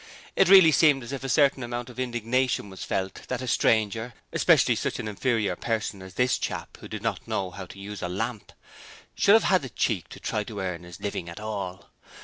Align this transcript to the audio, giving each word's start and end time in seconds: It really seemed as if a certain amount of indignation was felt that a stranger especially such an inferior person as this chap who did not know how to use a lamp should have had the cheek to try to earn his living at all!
It 0.35 0.49
really 0.49 0.71
seemed 0.71 1.03
as 1.03 1.11
if 1.13 1.23
a 1.23 1.29
certain 1.29 1.61
amount 1.61 1.87
of 1.91 1.99
indignation 1.99 2.71
was 2.71 2.83
felt 2.83 3.21
that 3.27 3.39
a 3.43 3.47
stranger 3.47 4.15
especially 4.33 4.73
such 4.75 4.97
an 4.97 5.07
inferior 5.07 5.55
person 5.55 6.01
as 6.01 6.15
this 6.15 6.39
chap 6.39 6.77
who 6.81 6.87
did 6.87 7.03
not 7.03 7.27
know 7.27 7.51
how 7.51 7.67
to 7.67 7.77
use 7.77 8.01
a 8.01 8.09
lamp 8.09 8.51
should 9.13 9.33
have 9.33 9.43
had 9.43 9.61
the 9.61 9.69
cheek 9.69 10.09
to 10.09 10.19
try 10.19 10.43
to 10.43 10.59
earn 10.59 10.81
his 10.85 11.01
living 11.01 11.29
at 11.29 11.39
all! 11.39 11.91